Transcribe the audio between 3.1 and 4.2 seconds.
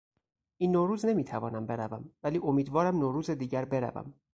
دیگر بروم.